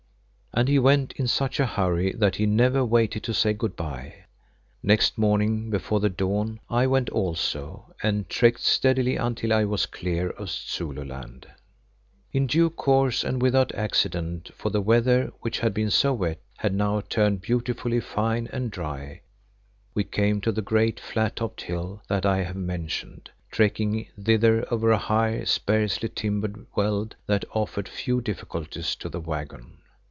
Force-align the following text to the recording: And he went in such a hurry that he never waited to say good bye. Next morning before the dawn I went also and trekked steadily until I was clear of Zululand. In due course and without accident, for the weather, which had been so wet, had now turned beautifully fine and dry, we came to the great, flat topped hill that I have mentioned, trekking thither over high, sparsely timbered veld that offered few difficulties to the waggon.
And 0.53 0.67
he 0.67 0.79
went 0.79 1.13
in 1.13 1.27
such 1.27 1.61
a 1.61 1.65
hurry 1.65 2.11
that 2.11 2.35
he 2.35 2.45
never 2.45 2.83
waited 2.83 3.23
to 3.23 3.33
say 3.33 3.53
good 3.53 3.77
bye. 3.77 4.25
Next 4.83 5.17
morning 5.17 5.69
before 5.69 6.01
the 6.01 6.09
dawn 6.09 6.59
I 6.69 6.87
went 6.87 7.09
also 7.09 7.95
and 8.03 8.27
trekked 8.27 8.59
steadily 8.59 9.15
until 9.15 9.53
I 9.53 9.63
was 9.63 9.85
clear 9.85 10.31
of 10.31 10.49
Zululand. 10.49 11.47
In 12.33 12.47
due 12.47 12.69
course 12.69 13.23
and 13.23 13.41
without 13.41 13.73
accident, 13.75 14.51
for 14.57 14.71
the 14.71 14.81
weather, 14.81 15.31
which 15.39 15.59
had 15.59 15.73
been 15.73 15.89
so 15.89 16.13
wet, 16.13 16.41
had 16.57 16.73
now 16.73 16.99
turned 16.99 17.41
beautifully 17.41 18.01
fine 18.01 18.49
and 18.51 18.69
dry, 18.71 19.21
we 19.93 20.03
came 20.03 20.41
to 20.41 20.51
the 20.51 20.61
great, 20.61 20.99
flat 20.99 21.37
topped 21.37 21.61
hill 21.61 22.03
that 22.09 22.25
I 22.25 22.39
have 22.43 22.57
mentioned, 22.57 23.29
trekking 23.51 24.09
thither 24.21 24.65
over 24.69 24.97
high, 24.97 25.45
sparsely 25.45 26.09
timbered 26.09 26.65
veld 26.75 27.15
that 27.25 27.45
offered 27.53 27.87
few 27.87 28.19
difficulties 28.19 28.95
to 28.95 29.07
the 29.07 29.21
waggon. 29.21 29.77